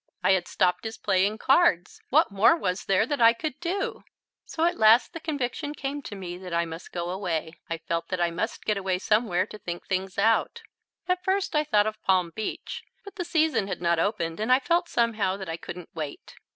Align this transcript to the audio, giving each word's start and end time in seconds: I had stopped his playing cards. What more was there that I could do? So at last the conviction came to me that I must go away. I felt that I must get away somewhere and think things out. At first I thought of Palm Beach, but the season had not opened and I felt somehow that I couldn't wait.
I 0.23 0.31
had 0.31 0.47
stopped 0.47 0.83
his 0.83 0.97
playing 0.97 1.37
cards. 1.37 2.01
What 2.09 2.31
more 2.31 2.55
was 2.57 2.85
there 2.85 3.05
that 3.05 3.21
I 3.21 3.33
could 3.33 3.59
do? 3.59 4.03
So 4.47 4.63
at 4.65 4.79
last 4.79 5.13
the 5.13 5.19
conviction 5.19 5.75
came 5.75 6.01
to 6.01 6.15
me 6.15 6.39
that 6.39 6.55
I 6.55 6.65
must 6.65 6.91
go 6.91 7.11
away. 7.11 7.53
I 7.69 7.77
felt 7.77 8.07
that 8.07 8.19
I 8.19 8.31
must 8.31 8.65
get 8.65 8.77
away 8.77 8.97
somewhere 8.97 9.47
and 9.51 9.61
think 9.63 9.85
things 9.85 10.17
out. 10.17 10.63
At 11.07 11.23
first 11.23 11.55
I 11.55 11.63
thought 11.63 11.85
of 11.85 12.01
Palm 12.01 12.31
Beach, 12.33 12.81
but 13.03 13.15
the 13.17 13.23
season 13.23 13.67
had 13.67 13.79
not 13.79 13.99
opened 13.99 14.39
and 14.39 14.51
I 14.51 14.59
felt 14.59 14.89
somehow 14.89 15.37
that 15.37 15.47
I 15.47 15.55
couldn't 15.57 15.89
wait. 15.93 16.33